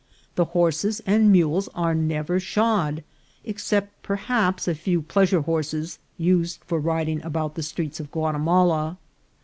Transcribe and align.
The 0.33 0.45
horses 0.45 0.99
and 1.05 1.31
mules 1.31 1.69
are 1.75 1.93
never 1.93 2.39
shod, 2.39 3.03
ex 3.45 3.63
cept 3.67 4.01
perhaps 4.01 4.67
a 4.67 4.73
few 4.73 5.03
pleasure 5.03 5.41
horses 5.41 5.99
used 6.17 6.59
for 6.65 6.79
riding 6.79 7.21
about 7.21 7.53
the 7.53 7.61
streets 7.61 7.99
of 7.99 8.09
Guatimala. 8.09 8.97